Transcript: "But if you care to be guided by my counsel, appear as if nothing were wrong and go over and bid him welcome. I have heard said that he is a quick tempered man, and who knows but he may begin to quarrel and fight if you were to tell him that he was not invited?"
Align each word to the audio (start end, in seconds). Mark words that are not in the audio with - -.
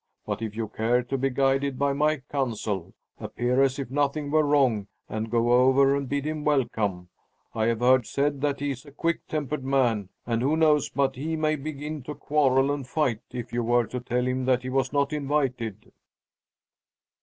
"But 0.25 0.41
if 0.41 0.55
you 0.55 0.67
care 0.67 1.03
to 1.03 1.15
be 1.15 1.29
guided 1.29 1.77
by 1.77 1.93
my 1.93 2.23
counsel, 2.31 2.95
appear 3.19 3.61
as 3.61 3.77
if 3.77 3.91
nothing 3.91 4.31
were 4.31 4.41
wrong 4.41 4.87
and 5.07 5.29
go 5.29 5.51
over 5.51 5.95
and 5.95 6.09
bid 6.09 6.25
him 6.25 6.43
welcome. 6.43 7.09
I 7.53 7.67
have 7.67 7.81
heard 7.81 8.07
said 8.07 8.41
that 8.41 8.61
he 8.61 8.71
is 8.71 8.83
a 8.83 8.91
quick 8.91 9.27
tempered 9.27 9.63
man, 9.63 10.09
and 10.25 10.41
who 10.41 10.57
knows 10.57 10.89
but 10.89 11.17
he 11.17 11.35
may 11.35 11.55
begin 11.55 12.01
to 12.05 12.15
quarrel 12.15 12.71
and 12.71 12.87
fight 12.87 13.21
if 13.29 13.53
you 13.53 13.61
were 13.61 13.85
to 13.85 13.99
tell 13.99 14.25
him 14.25 14.45
that 14.45 14.63
he 14.63 14.69
was 14.71 14.91
not 14.91 15.13
invited?" 15.13 15.91